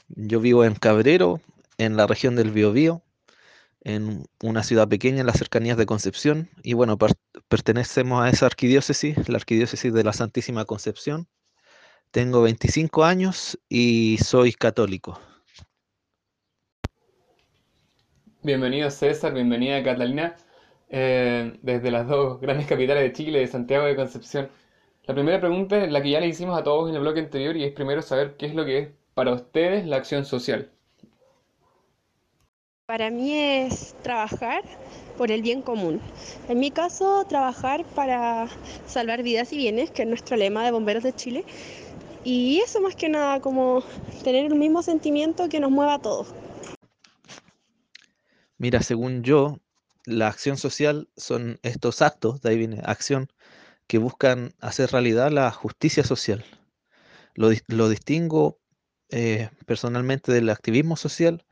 Yo 0.10 0.40
vivo 0.40 0.64
en 0.64 0.76
Cabrero, 0.76 1.42
en 1.78 1.98
la 1.98 2.08
región 2.08 2.36
del 2.36 2.52
Biobío, 2.52 3.04
en 3.82 4.26
una 4.42 4.64
ciudad 4.64 4.88
pequeña 4.88 5.22
en 5.22 5.28
las 5.28 5.38
cercanías 5.38 5.78
de 5.78 5.86
Concepción. 5.86 6.50
Y 6.64 6.74
bueno, 6.74 6.98
pertenecemos 7.48 8.24
a 8.24 8.30
esa 8.30 8.46
arquidiócesis, 8.46 9.30
la 9.30 9.38
arquidiócesis 9.38 9.94
de 9.94 10.04
la 10.04 10.14
Santísima 10.14 10.66
Concepción. 10.66 11.28
Tengo 12.12 12.42
25 12.44 13.04
años 13.04 13.60
y 13.70 14.18
soy 14.24 14.54
católico. 14.54 15.20
Bienvenido 18.44 18.90
César, 18.92 19.34
bienvenida 19.34 19.82
Catalina, 19.84 20.36
eh, 20.90 21.58
desde 21.62 21.92
las 21.92 22.08
dos 22.08 22.42
grandes 22.42 22.68
capitales 22.68 23.04
de 23.04 23.14
Chile, 23.14 23.40
de 23.40 23.48
Santiago 23.48 23.86
de 23.86 23.96
Concepción. 23.96 24.50
La 25.06 25.14
primera 25.14 25.40
pregunta 25.40 25.84
es 25.84 25.92
la 25.92 26.02
que 26.02 26.12
ya 26.12 26.20
le 26.20 26.28
hicimos 26.28 26.60
a 26.60 26.64
todos 26.64 26.90
en 26.90 26.96
el 26.96 27.02
bloque 27.02 27.22
anterior 27.22 27.56
y 27.58 27.64
es 27.64 27.72
primero 27.74 28.02
saber 28.02 28.36
qué 28.38 28.46
es 28.46 28.54
lo 28.54 28.66
que 28.66 28.78
es 28.80 28.90
para 29.14 29.34
ustedes 29.34 29.86
la 29.86 29.96
acción 29.98 30.26
social. 30.26 30.72
Para 32.86 33.10
mí 33.10 33.34
es 33.34 33.96
trabajar 34.02 34.62
por 35.18 35.32
el 35.32 35.42
bien 35.42 35.62
común. 35.62 36.02
En 36.50 36.60
mi 36.60 36.70
caso, 36.70 37.26
trabajar 37.30 37.86
para 37.96 38.50
salvar 38.88 39.24
vidas 39.24 39.54
y 39.54 39.58
bienes, 39.58 39.90
que 39.90 40.02
es 40.02 40.08
nuestro 40.10 40.36
lema 40.36 40.66
de 40.66 40.72
Bomberos 40.72 41.02
de 41.02 41.14
Chile, 41.14 41.46
y 42.26 42.60
eso 42.60 42.82
más 42.82 42.96
que 42.96 43.08
nada, 43.08 43.40
como 43.40 43.86
tener 44.26 44.48
el 44.48 44.56
mismo 44.56 44.84
sentimiento 44.84 45.48
que 45.48 45.62
nos 45.62 45.72
mueva 45.72 45.94
a 45.94 46.00
todos. 46.00 46.36
Mira, 48.58 48.82
según 48.82 49.24
yo, 49.24 49.60
la 50.04 50.28
acción 50.28 50.58
social 50.58 51.08
son 51.16 51.60
estos 51.64 52.02
actos, 52.02 52.42
de 52.42 52.50
ahí 52.50 52.58
viene 52.58 52.82
acción, 52.84 53.30
que 53.88 53.98
buscan 53.98 54.56
hacer 54.60 54.92
realidad 54.92 55.32
la 55.32 55.50
justicia 55.52 56.04
social. 56.04 56.44
Lo, 57.36 57.50
distingo 57.88 58.60
eh, 59.08 59.50
personalmente 59.66 60.34
del 60.34 60.50
activismo 60.50 60.98
social, 60.98 61.46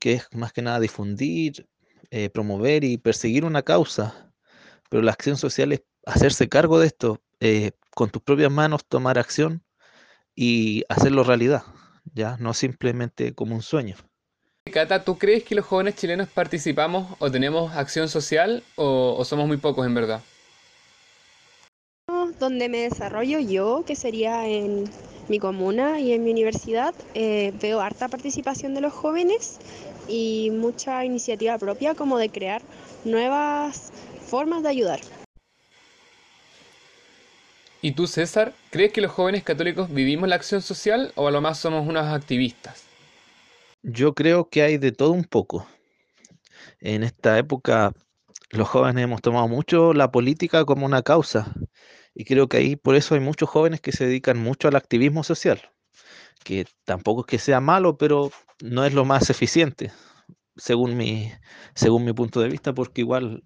que 0.00 0.14
es 0.14 0.26
más 0.32 0.52
que 0.52 0.62
nada 0.62 0.80
difundir, 0.80 1.68
eh, 2.10 2.28
promover 2.30 2.82
y 2.82 2.98
perseguir 2.98 3.44
una 3.44 3.62
causa. 3.62 4.32
Pero 4.88 5.02
la 5.02 5.12
acción 5.12 5.36
social 5.36 5.70
es 5.72 5.82
hacerse 6.04 6.48
cargo 6.48 6.80
de 6.80 6.88
esto, 6.88 7.20
eh, 7.38 7.72
con 7.94 8.10
tus 8.10 8.22
propias 8.22 8.50
manos 8.50 8.84
tomar 8.84 9.18
acción 9.18 9.62
y 10.34 10.84
hacerlo 10.88 11.22
realidad, 11.22 11.62
ya 12.14 12.36
no 12.38 12.54
simplemente 12.54 13.34
como 13.34 13.54
un 13.54 13.62
sueño. 13.62 13.96
Cata, 14.72 15.04
¿tú 15.04 15.18
crees 15.18 15.44
que 15.44 15.54
los 15.54 15.66
jóvenes 15.66 15.96
chilenos 15.96 16.28
participamos 16.28 17.16
o 17.18 17.30
tenemos 17.30 17.74
acción 17.74 18.08
social 18.08 18.62
o, 18.76 19.24
somos 19.24 19.46
muy 19.46 19.56
pocos 19.56 19.86
en 19.86 19.94
verdad? 19.94 20.22
Donde 22.38 22.68
me 22.68 22.78
desarrollo 22.78 23.38
yo, 23.38 23.84
que 23.86 23.96
sería 23.96 24.46
en 24.46 24.84
mi 25.28 25.38
comuna 25.38 26.00
y 26.00 26.12
en 26.12 26.24
mi 26.24 26.30
universidad, 26.30 26.94
eh, 27.14 27.52
veo 27.60 27.80
harta 27.80 28.08
participación 28.08 28.74
de 28.74 28.80
los 28.80 28.92
jóvenes 28.92 29.58
y 30.10 30.50
mucha 30.50 31.04
iniciativa 31.04 31.56
propia 31.56 31.94
como 31.94 32.18
de 32.18 32.28
crear 32.28 32.62
nuevas 33.04 33.92
formas 34.26 34.62
de 34.62 34.68
ayudar. 34.68 35.00
¿Y 37.82 37.92
tú, 37.92 38.06
César, 38.06 38.52
crees 38.70 38.92
que 38.92 39.00
los 39.00 39.12
jóvenes 39.12 39.42
católicos 39.42 39.90
vivimos 39.90 40.28
la 40.28 40.34
acción 40.34 40.60
social 40.60 41.12
o 41.14 41.28
a 41.28 41.30
lo 41.30 41.40
más 41.40 41.58
somos 41.58 41.88
unos 41.88 42.06
activistas? 42.06 42.84
Yo 43.82 44.14
creo 44.14 44.50
que 44.50 44.62
hay 44.62 44.76
de 44.76 44.92
todo 44.92 45.12
un 45.12 45.24
poco. 45.24 45.66
En 46.80 47.02
esta 47.02 47.38
época 47.38 47.94
los 48.50 48.68
jóvenes 48.68 49.04
hemos 49.04 49.22
tomado 49.22 49.48
mucho 49.48 49.94
la 49.94 50.10
política 50.10 50.64
como 50.64 50.84
una 50.84 51.02
causa 51.02 51.54
y 52.14 52.24
creo 52.24 52.48
que 52.48 52.58
ahí 52.58 52.76
por 52.76 52.96
eso 52.96 53.14
hay 53.14 53.20
muchos 53.20 53.48
jóvenes 53.48 53.80
que 53.80 53.92
se 53.92 54.06
dedican 54.06 54.36
mucho 54.36 54.68
al 54.68 54.76
activismo 54.76 55.22
social, 55.24 55.70
que 56.50 56.66
tampoco 56.84 57.20
es 57.20 57.26
que 57.28 57.38
sea 57.38 57.60
malo, 57.60 57.96
pero 57.96 58.32
no 58.60 58.84
es 58.84 58.92
lo 58.92 59.04
más 59.04 59.30
eficiente, 59.30 59.92
según 60.56 60.96
mi, 60.96 61.30
según 61.76 62.04
mi 62.04 62.12
punto 62.12 62.40
de 62.40 62.48
vista, 62.48 62.74
porque 62.74 63.02
igual, 63.02 63.44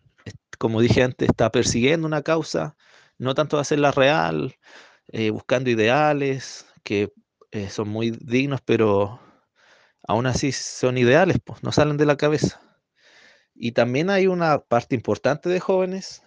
como 0.58 0.80
dije 0.80 1.02
antes, 1.02 1.28
está 1.28 1.52
persiguiendo 1.52 2.06
una 2.06 2.22
causa 2.22 2.76
no 3.18 3.34
tanto 3.34 3.58
hacerla 3.58 3.92
real, 3.92 4.56
eh, 5.08 5.28
buscando 5.28 5.68
ideales 5.68 6.64
que 6.82 7.12
eh, 7.50 7.68
son 7.68 7.90
muy 7.90 8.10
dignos, 8.10 8.62
pero 8.62 9.20
aún 10.08 10.24
así 10.24 10.50
son 10.50 10.96
ideales, 10.96 11.36
pues 11.44 11.62
no 11.62 11.72
salen 11.72 11.98
de 11.98 12.06
la 12.06 12.16
cabeza. 12.16 12.58
Y 13.54 13.72
también 13.72 14.08
hay 14.08 14.28
una 14.28 14.60
parte 14.60 14.94
importante 14.94 15.50
de 15.50 15.60
jóvenes 15.60 16.22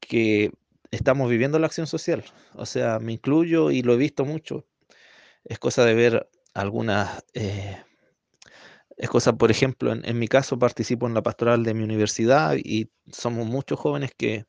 que 0.00 0.52
estamos 0.90 1.28
viviendo 1.28 1.58
la 1.58 1.66
acción 1.66 1.86
social. 1.86 2.24
O 2.54 2.64
sea, 2.64 2.98
me 2.98 3.12
incluyo 3.12 3.70
y 3.70 3.82
lo 3.82 3.92
he 3.92 3.98
visto 3.98 4.24
mucho. 4.24 4.64
Es 5.44 5.58
cosa 5.58 5.84
de 5.84 5.94
ver 5.94 6.30
algunas... 6.54 7.24
Eh, 7.34 7.82
es 8.96 9.08
cosa, 9.08 9.32
por 9.32 9.50
ejemplo, 9.50 9.92
en, 9.92 10.18
mi 10.18 10.28
caso 10.28 10.58
participo 10.58 11.06
en 11.06 11.14
la 11.14 11.22
pastoral 11.22 11.64
de 11.64 11.72
mi 11.72 11.82
universidad 11.84 12.56
y 12.56 12.90
somos 13.10 13.46
muchos 13.46 13.80
jóvenes 13.80 14.12
que 14.14 14.44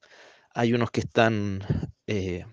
hay 0.53 0.73
unos 0.73 0.91
que 0.91 0.99
están 1.01 1.61
eh, 2.05 2.45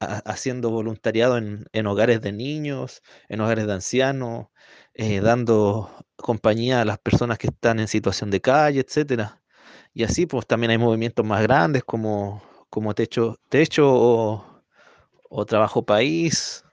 haciendo 0.00 0.70
voluntariado 0.70 1.36
en, 1.36 1.86
hogares 1.86 2.20
de 2.22 2.32
niños, 2.32 3.02
en 3.28 3.40
hogares 3.40 3.66
de 3.66 3.72
ancianos, 3.72 4.48
eh, 4.94 5.20
dando 5.20 5.90
compañía 6.16 6.80
a 6.80 6.84
las 6.84 6.98
personas 6.98 7.38
que 7.38 7.48
están 7.48 7.80
en 7.80 7.88
situación 7.88 8.30
de 8.30 8.40
calle, 8.40 8.80
etcétera. 8.80 9.42
Y 9.92 10.04
así, 10.04 10.26
pues 10.26 10.46
también 10.46 10.70
hay 10.70 10.78
movimientos 10.78 11.26
más 11.26 11.42
grandes 11.42 11.84
como, 11.84 12.42
como 12.70 12.94
Techo, 12.94 13.36
Techo 13.48 13.88
o, 13.92 14.46
Trabajo 15.46 15.84
País, 15.84 16.64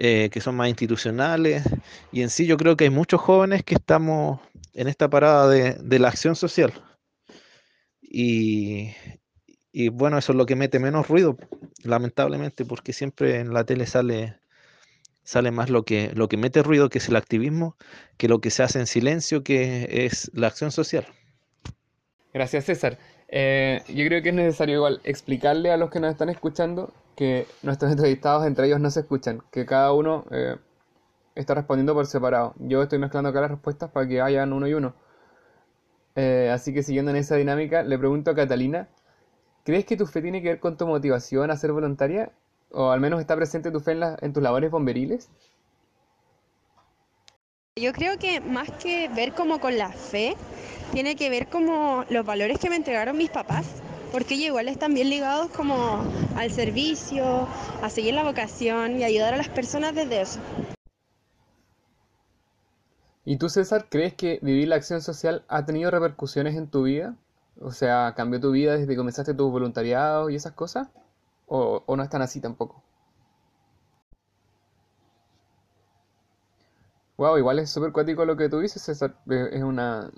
eh, 0.00 0.30
que 0.30 0.40
son 0.40 0.54
más 0.54 0.68
institucionales. 0.68 1.64
Y 2.12 2.22
en 2.22 2.30
sí 2.30 2.46
yo 2.46 2.56
creo 2.56 2.76
que 2.76 2.84
hay 2.84 2.90
muchos 2.90 3.20
jóvenes 3.20 3.64
que 3.64 3.74
estamos 3.74 4.40
en 4.72 4.86
esta 4.86 5.10
parada 5.10 5.48
de, 5.48 5.98
la 5.98 6.08
acción 6.08 6.36
social. 6.36 6.72
Y, 8.00 8.92
y 9.72 9.88
bueno, 9.88 10.16
eso 10.16 10.32
es 10.32 10.38
lo 10.38 10.46
que 10.46 10.54
mete 10.54 10.78
menos 10.78 11.08
ruido, 11.08 11.36
lamentablemente, 11.82 12.64
porque 12.64 12.92
siempre 12.92 13.40
en 13.40 13.52
la 13.52 13.64
tele 13.64 13.86
sale, 13.86 14.38
sale 15.24 15.50
más 15.50 15.68
lo 15.68 15.84
que, 15.84 16.12
lo 16.14 16.28
que 16.28 16.36
mete 16.36 16.62
ruido, 16.62 16.88
que 16.90 16.98
es 16.98 17.08
el 17.08 17.16
activismo, 17.16 17.76
que 18.16 18.28
lo 18.28 18.40
que 18.40 18.50
se 18.50 18.62
hace 18.62 18.78
en 18.78 18.86
silencio, 18.86 19.42
que 19.42 20.06
es 20.06 20.30
la 20.32 20.46
acción 20.46 20.70
social. 20.70 21.06
Gracias, 22.32 22.66
César. 22.66 22.98
Eh, 23.26 23.82
yo 23.88 24.06
creo 24.06 24.22
que 24.22 24.28
es 24.28 24.34
necesario 24.36 24.76
igual 24.76 25.00
explicarle 25.02 25.72
a 25.72 25.76
los 25.76 25.90
que 25.90 25.98
nos 25.98 26.12
están 26.12 26.28
escuchando 26.28 26.94
que 27.18 27.46
nuestros 27.62 27.90
entrevistados 27.92 28.46
entre 28.46 28.66
ellos 28.66 28.80
no 28.80 28.90
se 28.90 29.00
escuchan, 29.00 29.42
que 29.50 29.66
cada 29.66 29.92
uno 29.92 30.24
eh, 30.30 30.56
está 31.34 31.54
respondiendo 31.54 31.92
por 31.92 32.06
separado. 32.06 32.54
Yo 32.58 32.82
estoy 32.82 32.98
mezclando 32.98 33.28
acá 33.28 33.42
las 33.42 33.50
respuestas 33.50 33.90
para 33.90 34.08
que 34.08 34.22
hayan 34.22 34.54
uno 34.54 34.66
y 34.66 34.72
uno. 34.72 34.94
Eh, 36.14 36.50
así 36.52 36.72
que 36.72 36.82
siguiendo 36.82 37.10
en 37.10 37.18
esa 37.18 37.36
dinámica, 37.36 37.82
le 37.82 37.98
pregunto 37.98 38.30
a 38.30 38.34
Catalina 38.34 38.88
¿Crees 39.68 39.84
que 39.84 39.98
tu 39.98 40.06
fe 40.06 40.22
tiene 40.22 40.40
que 40.40 40.48
ver 40.48 40.60
con 40.60 40.78
tu 40.78 40.86
motivación 40.86 41.50
a 41.50 41.56
ser 41.58 41.72
voluntaria? 41.72 42.32
¿O 42.70 42.88
al 42.88 43.00
menos 43.00 43.20
está 43.20 43.36
presente 43.36 43.70
tu 43.70 43.80
fe 43.80 43.98
en, 44.22 44.32
tus 44.32 44.42
labores 44.42 44.70
bomberiles? 44.70 45.28
Yo 47.76 47.92
creo 47.92 48.18
que 48.18 48.40
más 48.40 48.70
que 48.82 49.10
ver 49.10 49.34
como 49.34 49.60
con 49.60 49.76
la 49.76 49.90
fe, 49.90 50.36
tiene 50.94 51.16
que 51.16 51.28
ver 51.28 51.48
como 51.48 52.06
los 52.08 52.24
valores 52.24 52.58
que 52.58 52.70
me 52.70 52.76
entregaron 52.76 53.18
mis 53.18 53.28
papás, 53.28 53.66
porque 54.12 54.34
igual 54.34 54.68
están 54.68 54.94
bien 54.94 55.10
ligados 55.10 55.50
como 55.50 56.02
al 56.36 56.50
servicio, 56.50 57.46
a 57.82 57.90
seguir 57.90 58.14
la 58.14 58.24
vocación 58.24 58.98
y 58.98 59.04
ayudar 59.04 59.34
a 59.34 59.36
las 59.36 59.48
personas 59.48 59.94
desde 59.94 60.20
eso. 60.22 60.40
¿Y 63.24 63.36
tú, 63.36 63.50
César, 63.50 63.88
crees 63.90 64.14
que 64.14 64.38
vivir 64.40 64.68
la 64.68 64.76
acción 64.76 65.02
social 65.02 65.44
ha 65.48 65.66
tenido 65.66 65.90
repercusiones 65.90 66.56
en 66.56 66.66
tu 66.66 66.84
vida? 66.84 67.14
O 67.60 67.72
sea, 67.72 68.14
¿cambió 68.16 68.40
tu 68.40 68.52
vida 68.52 68.72
desde 68.72 68.86
que 68.86 68.96
comenzaste 68.96 69.34
tu 69.34 69.50
voluntariado 69.50 70.30
y 70.30 70.36
esas 70.36 70.52
cosas? 70.52 70.88
¿O, 71.46 71.84
no 71.94 72.02
es 72.02 72.08
tan 72.08 72.22
así 72.22 72.40
tampoco? 72.40 72.82
Wow, 77.18 77.36
igual 77.36 77.58
es 77.58 77.68
súper 77.68 77.92
cuático 77.92 78.24
lo 78.24 78.36
que 78.36 78.48
tú 78.48 78.60
dices, 78.60 78.80
César. 78.80 79.16
Es 79.28 79.62
una... 79.62 80.10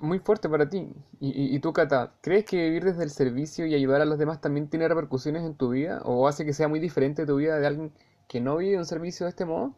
Muy 0.00 0.18
fuerte 0.18 0.48
para 0.48 0.68
ti. 0.68 0.88
Y, 1.20 1.54
y, 1.54 1.58
tú, 1.60 1.72
Cata, 1.72 2.14
¿crees 2.20 2.44
que 2.44 2.56
vivir 2.56 2.84
desde 2.84 3.04
el 3.04 3.10
servicio 3.10 3.64
y 3.66 3.74
ayudar 3.74 4.00
a 4.00 4.04
los 4.04 4.18
demás 4.18 4.40
también 4.40 4.68
tiene 4.68 4.88
repercusiones 4.88 5.44
en 5.44 5.54
tu 5.54 5.70
vida? 5.70 6.02
¿O 6.04 6.26
hace 6.26 6.44
que 6.44 6.52
sea 6.52 6.68
muy 6.68 6.80
diferente 6.80 7.26
tu 7.26 7.36
vida 7.36 7.58
de 7.58 7.66
alguien 7.66 7.92
que 8.28 8.40
no 8.40 8.56
vive 8.56 8.76
un 8.76 8.86
servicio 8.86 9.24
de 9.26 9.30
este 9.30 9.44
modo? 9.44 9.72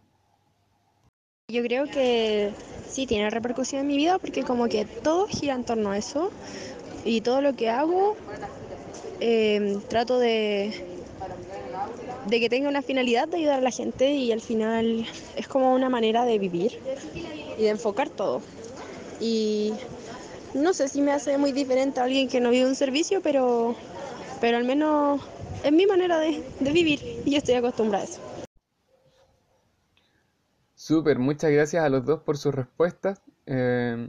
Yo 1.48 1.62
creo 1.62 1.84
que 1.84 2.52
sí 2.88 3.06
tiene 3.06 3.30
repercusión 3.30 3.82
en 3.82 3.86
mi 3.86 3.96
vida 3.96 4.18
porque 4.18 4.42
como 4.42 4.66
que 4.68 4.84
todo 4.84 5.28
gira 5.28 5.54
en 5.54 5.64
torno 5.64 5.90
a 5.90 5.98
eso 5.98 6.30
y 7.04 7.20
todo 7.20 7.40
lo 7.40 7.54
que 7.54 7.70
hago 7.70 8.16
eh, 9.20 9.78
trato 9.88 10.18
de, 10.18 10.72
de 12.26 12.40
que 12.40 12.48
tenga 12.48 12.68
una 12.68 12.82
finalidad 12.82 13.28
de 13.28 13.36
ayudar 13.36 13.60
a 13.60 13.62
la 13.62 13.70
gente 13.70 14.10
y 14.10 14.32
al 14.32 14.40
final 14.40 15.06
es 15.36 15.46
como 15.46 15.72
una 15.72 15.88
manera 15.88 16.24
de 16.24 16.38
vivir 16.38 16.80
y 17.56 17.62
de 17.62 17.68
enfocar 17.68 18.10
todo. 18.10 18.42
Y 19.20 19.72
no 20.56 20.72
sé 20.72 20.88
si 20.88 21.00
me 21.00 21.12
hace 21.12 21.38
muy 21.38 21.52
diferente 21.52 22.00
a 22.00 22.04
alguien 22.04 22.28
que 22.28 22.40
no 22.40 22.50
vive 22.50 22.66
un 22.66 22.74
servicio, 22.74 23.20
pero, 23.22 23.74
pero 24.40 24.56
al 24.56 24.64
menos 24.64 25.20
es 25.64 25.72
mi 25.72 25.86
manera 25.86 26.18
de, 26.18 26.42
de 26.60 26.72
vivir 26.72 27.22
y 27.24 27.32
yo 27.32 27.38
estoy 27.38 27.54
acostumbrada 27.54 28.04
a 28.04 28.06
eso. 28.06 28.20
Súper, 30.74 31.18
muchas 31.18 31.50
gracias 31.50 31.84
a 31.84 31.88
los 31.88 32.04
dos 32.04 32.22
por 32.22 32.36
sus 32.36 32.54
respuestas. 32.54 33.20
Eh, 33.46 34.08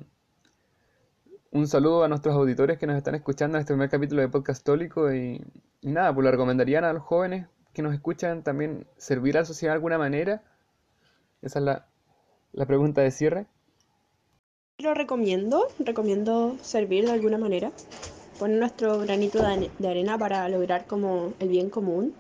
un 1.52 1.68
saludo 1.68 2.04
a 2.04 2.08
nuestros 2.08 2.36
auditores 2.36 2.78
que 2.78 2.88
nos 2.88 2.98
están 2.98 3.16
escuchando 3.16 3.58
en 3.58 3.62
este 3.62 3.74
primer 3.74 3.90
capítulo 3.90 4.22
de 4.22 4.30
Podcast 4.30 4.64
Tólico 4.64 5.12
y, 5.14 5.42
y 5.82 5.92
nada, 5.92 6.14
pues 6.14 6.26
le 6.26 6.32
recomendarían 6.32 6.84
a 6.84 6.94
los 6.94 7.04
jóvenes 7.04 7.48
que 7.74 7.82
nos 7.82 7.94
escuchan 7.94 8.44
también 8.44 8.88
servir 8.98 9.38
a 9.38 9.42
la 9.42 9.46
sociedad 9.46 9.74
de 9.74 9.78
alguna 9.78 9.98
manera. 9.98 10.44
Esa 11.42 11.60
es 11.60 11.66
la, 11.66 11.88
la 12.52 12.66
pregunta 12.66 13.02
de 13.02 13.12
cierre. 13.12 13.48
Lo 14.80 14.94
recomiendo, 14.94 15.70
recomiendo 15.80 16.56
servir 16.62 17.08
de 17.08 17.12
alguna 17.12 17.40
manera, 17.40 17.72
poner 18.38 18.60
nuestro 18.60 19.00
granito 19.00 19.40
de, 19.42 19.88
arena 19.88 20.20
para 20.20 20.48
lograr 20.50 20.86
como 20.86 21.34
el 21.40 21.50
bien 21.50 21.72
común 21.72 22.14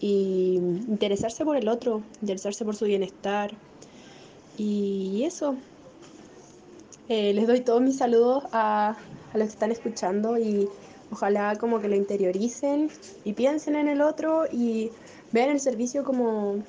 y 0.00 0.54
interesarse 0.88 1.44
por 1.44 1.56
el 1.56 1.68
otro, 1.68 2.02
interesarse 2.20 2.64
por 2.64 2.74
su 2.74 2.86
bienestar 2.86 3.52
y 4.58 5.22
eso. 5.22 5.54
Eh, 7.08 7.34
les 7.34 7.46
doy 7.46 7.60
todos 7.60 7.80
mis 7.80 7.98
saludos 7.98 8.46
a, 8.50 8.96
a 9.32 9.38
los 9.38 9.46
que 9.46 9.52
están 9.52 9.70
escuchando 9.70 10.36
y 10.38 10.68
ojalá 11.12 11.54
como 11.54 11.80
que 11.80 11.86
lo 11.86 11.94
interioricen 11.94 12.90
y 13.24 13.34
piensen 13.34 13.76
en 13.76 13.86
el 13.86 14.00
otro 14.00 14.46
y 14.50 14.90
vean 15.30 15.50
el 15.50 15.60
servicio 15.60 16.02
como, 16.02 16.64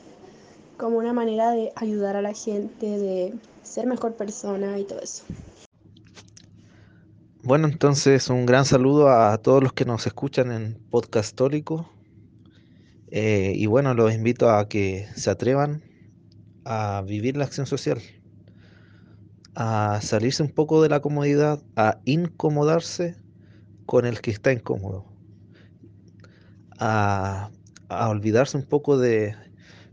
como 0.78 1.00
una 1.00 1.12
manera 1.12 1.50
de 1.50 1.72
ayudar 1.76 2.18
a 2.18 2.22
la 2.22 2.34
gente, 2.34 2.86
de 2.86 3.34
ser 3.64 3.88
mejor 3.88 4.16
persona 4.16 4.78
y 4.80 4.86
todo 4.86 5.00
eso. 5.02 5.24
Bueno, 7.44 7.68
entonces 7.68 8.30
un 8.30 8.46
gran 8.46 8.66
saludo 8.66 9.10
a 9.10 9.38
todos 9.38 9.62
los 9.62 9.74
que 9.74 9.84
nos 9.84 10.08
escuchan 10.08 10.52
en 10.52 10.76
Podcast 10.90 11.36
Tólico. 11.36 11.90
Eh, 13.12 13.54
y 13.56 13.66
bueno, 13.66 13.94
los 13.94 14.14
invito 14.14 14.50
a 14.50 14.68
que 14.70 15.08
se 15.16 15.30
atrevan 15.30 15.84
a 16.66 17.04
vivir 17.06 17.36
la 17.36 17.44
acción 17.44 17.68
social, 17.68 18.02
a 19.56 20.00
salirse 20.02 20.42
un 20.42 20.50
poco 20.50 20.82
de 20.82 20.90
la 20.90 21.02
comodidad, 21.02 21.62
a 21.76 22.00
incomodarse 22.06 23.18
con 23.86 24.06
el 24.06 24.22
que 24.22 24.32
está 24.32 24.54
incómodo, 24.54 25.06
a, 26.80 27.52
a 27.90 28.10
olvidarse 28.10 28.58
un 28.58 28.66
poco 28.66 28.98
de 28.98 29.36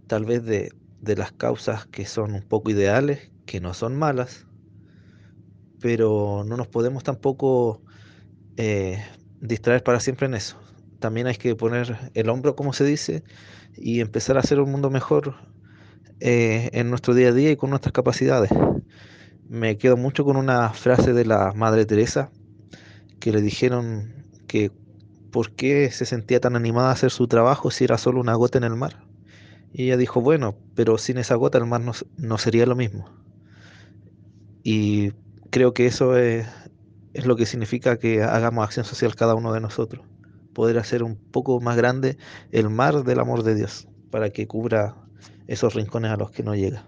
tal 0.06 0.24
vez 0.24 0.44
de, 0.44 0.72
de 1.00 1.16
las 1.16 1.32
causas 1.32 1.86
que 1.86 2.06
son 2.06 2.32
un 2.32 2.42
poco 2.42 2.70
ideales, 2.70 3.30
que 3.47 3.61
no 3.61 3.75
son 3.75 3.97
malas, 3.97 4.47
pero 5.80 6.44
no 6.47 6.56
nos 6.56 6.68
podemos 6.68 7.02
tampoco 7.04 7.82
eh, 8.56 9.02
distraer 9.40 9.82
para 9.82 10.00
siempre 10.00 10.26
en 10.26 10.35
eso. 10.35 10.59
También 10.99 11.26
hay 11.26 11.37
que 11.37 11.56
poner 11.56 12.11
el 12.14 12.28
hombro, 12.28 12.54
como 12.54 12.73
se 12.73 12.85
dice, 12.85 13.25
y 13.76 14.00
empezar 14.00 14.37
a 14.37 14.40
hacer 14.40 14.61
un 14.61 14.70
mundo 14.70 14.90
mejor 14.90 15.35
eh, 16.20 16.68
en 16.75 16.90
nuestro 16.90 17.14
día 17.14 17.28
a 17.28 17.32
día 17.32 17.50
y 17.50 17.56
con 17.56 17.70
nuestras 17.70 17.92
capacidades. 17.92 18.50
Me 19.49 19.78
quedo 19.78 19.97
mucho 19.97 20.25
con 20.25 20.37
una 20.37 20.70
frase 20.70 21.12
de 21.12 21.25
la 21.25 21.53
Madre 21.55 21.87
Teresa 21.87 22.31
que 23.18 23.33
le 23.33 23.40
dijeron 23.40 24.26
que 24.46 24.70
por 25.31 25.53
qué 25.53 25.90
se 25.90 26.07
sentía 26.07 26.40
tan 26.40 26.57
animada 26.57 26.90
a 26.90 26.92
hacer 26.92 27.11
su 27.11 27.26
trabajo 27.29 27.70
si 27.70 27.85
era 27.85 27.98
solo 27.98 28.20
una 28.20 28.35
gota 28.35 28.59
en 28.59 28.64
el 28.64 28.76
mar. 28.76 29.07
Y 29.72 29.85
ella 29.85 29.96
dijo, 29.96 30.20
bueno, 30.20 30.57
pero 30.74 30.98
sin 30.98 31.18
esa 31.18 31.37
gota 31.37 31.59
el 31.59 31.66
mar 31.66 31.81
no, 31.81 31.92
no 32.16 32.38
sería 32.38 32.66
lo 32.66 32.76
mismo. 32.76 33.09
Y 34.62 35.12
creo 35.51 35.75
que 35.75 35.87
eso 35.87 36.16
es, 36.16 36.46
lo 37.14 37.37
que 37.37 37.46
significa 37.46 37.99
que 37.99 38.23
hagamos 38.23 38.64
acción 38.64 38.85
social 38.85 39.14
cada 39.14 39.35
uno 39.35 39.53
de 39.53 39.61
nosotros. 39.61 40.05
Poder 40.55 40.79
hacer 40.79 41.03
un 41.03 41.16
poco 41.16 41.61
más 41.61 41.77
grande 41.77 42.18
el 42.51 42.70
mar 42.70 43.05
del 43.05 43.20
amor 43.20 43.42
de 43.42 43.55
Dios 43.55 43.88
para 44.11 44.31
que 44.31 44.46
cubra 44.46 44.96
esos 45.46 45.75
rincones 45.75 46.11
a 46.11 46.16
los 46.16 46.31
que 46.31 46.42
no 46.42 46.55
llega. 46.55 46.85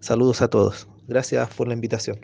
Saludos 0.00 0.42
a 0.42 0.48
todos. 0.48 0.88
Gracias 1.08 1.48
por 1.54 1.68
la 1.68 1.74
invitación. 1.74 2.18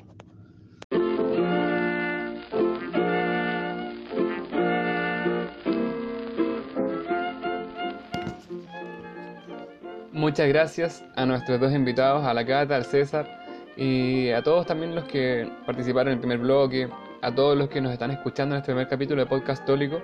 Muchas 10.13 10.47
gracias 10.47 11.05
a 11.17 11.27
nuestros 11.27 11.61
dos 11.61 11.73
invitados, 11.73 12.25
a 12.25 12.33
la 12.33 12.47
Cata, 12.47 12.77
al 12.77 12.85
César 12.85 13.42
y 13.77 14.31
a 14.31 14.43
todos 14.43 14.67
también 14.67 14.95
los 14.95 15.05
que 15.05 15.51
participaron 15.67 16.09
en 16.09 16.15
el 16.15 16.21
primer 16.21 16.39
bloque, 16.39 16.89
a 17.23 17.35
todos 17.35 17.57
los 17.57 17.69
que 17.69 17.81
nos 17.81 17.93
están 17.93 18.11
escuchando 18.11 18.55
en 18.55 18.61
este 18.61 18.73
primer 18.73 18.89
capítulo 18.89 19.23
de 19.23 19.27
Podcast 19.27 19.65
Tólico. 19.65 20.01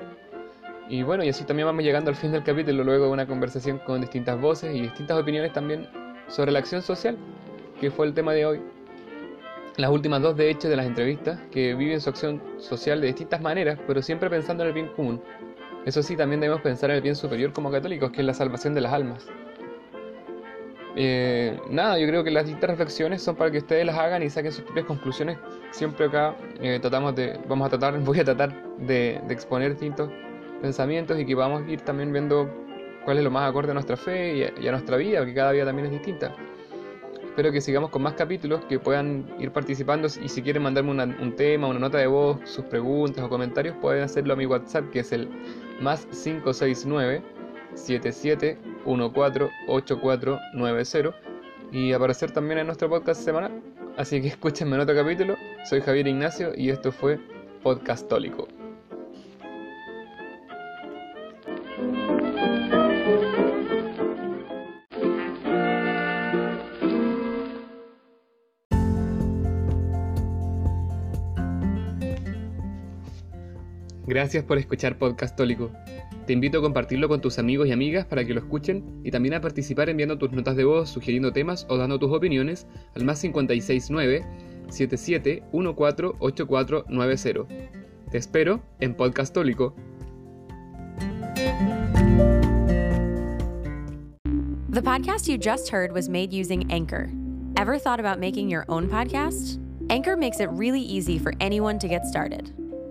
Y 0.88 1.02
bueno, 1.02 1.22
y 1.22 1.28
así 1.28 1.44
también 1.44 1.66
vamos 1.66 1.84
llegando 1.84 2.10
al 2.10 2.16
fin 2.16 2.32
del 2.32 2.42
capítulo, 2.42 2.82
luego 2.82 3.06
de 3.06 3.10
una 3.10 3.26
conversación 3.26 3.78
con 3.78 4.00
distintas 4.00 4.40
voces 4.40 4.74
y 4.74 4.82
distintas 4.82 5.18
opiniones 5.18 5.52
también 5.52 5.86
sobre 6.28 6.50
la 6.50 6.60
acción 6.60 6.80
social, 6.80 7.18
que 7.78 7.90
fue 7.90 8.06
el 8.06 8.14
tema 8.14 8.32
de 8.32 8.46
hoy. 8.46 8.60
Las 9.76 9.90
últimas 9.90 10.22
dos, 10.22 10.36
de 10.36 10.50
hecho, 10.50 10.68
de 10.68 10.76
las 10.76 10.86
entrevistas, 10.86 11.38
que 11.50 11.74
viven 11.74 12.00
su 12.00 12.08
acción 12.10 12.42
social 12.58 13.00
de 13.00 13.08
distintas 13.08 13.40
maneras, 13.40 13.78
pero 13.86 14.00
siempre 14.02 14.30
pensando 14.30 14.62
en 14.62 14.68
el 14.68 14.74
bien 14.74 14.88
común. 14.88 15.20
Eso 15.84 16.02
sí, 16.02 16.16
también 16.16 16.40
debemos 16.40 16.62
pensar 16.62 16.90
en 16.90 16.96
el 16.96 17.02
bien 17.02 17.16
superior 17.16 17.52
como 17.52 17.70
católicos, 17.70 18.10
que 18.10 18.20
es 18.20 18.26
la 18.26 18.34
salvación 18.34 18.74
de 18.74 18.80
las 18.80 18.92
almas. 18.92 19.26
Eh, 20.96 21.58
nada, 21.70 21.98
yo 21.98 22.06
creo 22.06 22.24
que 22.24 22.30
las 22.30 22.44
distintas 22.44 22.70
reflexiones 22.70 23.22
son 23.22 23.36
para 23.36 23.50
que 23.50 23.58
ustedes 23.58 23.86
las 23.86 23.96
hagan 23.96 24.22
y 24.22 24.30
saquen 24.30 24.52
sus 24.52 24.64
propias 24.64 24.86
conclusiones. 24.86 25.38
Siempre 25.70 26.06
acá 26.06 26.36
eh, 26.60 26.78
tratamos 26.80 27.14
de, 27.14 27.38
vamos 27.48 27.66
a 27.66 27.70
tratar, 27.70 27.98
voy 28.04 28.20
a 28.20 28.24
tratar 28.24 28.54
de, 28.78 29.20
de, 29.26 29.34
exponer 29.34 29.70
distintos 29.70 30.10
pensamientos 30.60 31.18
y 31.18 31.24
que 31.24 31.34
vamos 31.34 31.62
a 31.62 31.70
ir 31.70 31.80
también 31.82 32.12
viendo 32.12 32.50
cuál 33.04 33.18
es 33.18 33.24
lo 33.24 33.30
más 33.30 33.48
acorde 33.48 33.70
a 33.70 33.74
nuestra 33.74 33.96
fe 33.96 34.36
y 34.36 34.42
a, 34.44 34.52
y 34.60 34.68
a 34.68 34.72
nuestra 34.72 34.96
vida, 34.96 35.18
porque 35.18 35.34
cada 35.34 35.52
vida 35.52 35.64
también 35.64 35.86
es 35.86 35.92
distinta. 35.92 36.34
Espero 37.22 37.52
que 37.52 37.60
sigamos 37.60 37.90
con 37.90 38.02
más 38.02 38.14
capítulos, 38.14 38.64
que 38.64 38.80
puedan 38.80 39.24
ir 39.38 39.52
participando 39.52 40.08
y 40.08 40.28
si 40.28 40.42
quieren 40.42 40.62
mandarme 40.64 40.90
una, 40.90 41.04
un 41.04 41.36
tema, 41.36 41.68
una 41.68 41.78
nota 41.78 41.98
de 41.98 42.08
voz, 42.08 42.38
sus 42.44 42.64
preguntas 42.64 43.24
o 43.24 43.28
comentarios, 43.28 43.76
pueden 43.80 44.02
hacerlo 44.02 44.32
a 44.32 44.36
mi 44.36 44.46
WhatsApp, 44.46 44.90
que 44.90 45.00
es 45.00 45.12
el 45.12 45.28
más 45.80 46.06
569 46.06 47.22
77148490 48.84 51.14
y 51.72 51.92
aparecer 51.92 52.30
también 52.30 52.60
en 52.60 52.66
nuestro 52.66 52.88
podcast 52.88 53.22
semanal. 53.22 53.60
Así 53.96 54.20
que 54.20 54.28
escúchenme 54.28 54.76
en 54.76 54.82
otro 54.82 54.94
capítulo. 54.94 55.36
Soy 55.68 55.80
Javier 55.80 56.06
Ignacio 56.08 56.52
y 56.56 56.70
esto 56.70 56.92
fue 56.92 57.18
Podcastólico. 57.62 58.46
Gracias 74.28 74.44
por 74.44 74.58
escuchar 74.58 74.98
Podcastólico. 74.98 75.70
Te 76.26 76.34
invito 76.34 76.58
a 76.58 76.60
compartirlo 76.60 77.08
con 77.08 77.22
tus 77.22 77.38
amigos 77.38 77.66
y 77.66 77.72
amigas 77.72 78.04
para 78.04 78.26
que 78.26 78.34
lo 78.34 78.40
escuchen 78.40 79.00
y 79.02 79.10
también 79.10 79.32
a 79.32 79.40
participar 79.40 79.88
enviando 79.88 80.18
tus 80.18 80.32
notas 80.32 80.54
de 80.54 80.64
voz, 80.64 80.90
sugiriendo 80.90 81.32
temas 81.32 81.64
o 81.70 81.78
dando 81.78 81.98
tus 81.98 82.12
opiniones 82.12 82.66
al 82.94 83.06
más 83.06 83.22
569 83.22 84.26
77148490. 84.68 87.46
Te 88.10 88.18
espero 88.18 88.60
en 88.80 88.94
Podcastólico. 88.94 89.74
The 94.68 94.82
podcast 94.82 95.26
you 95.26 95.38
just 95.38 95.70
heard 95.70 95.94
was 95.94 96.10
made 96.10 96.34
using 96.34 96.70
Anchor. 96.70 97.08
Ever 97.56 97.78
thought 97.78 97.98
about 97.98 98.20
making 98.20 98.50
your 98.50 98.66
own 98.68 98.90
podcast? 98.90 99.58
Anchor 99.88 100.18
makes 100.18 100.38
it 100.38 100.50
really 100.50 100.82
easy 100.82 101.18
for 101.18 101.32
anyone 101.40 101.78
to 101.78 101.88
get 101.88 102.04
started. 102.04 102.52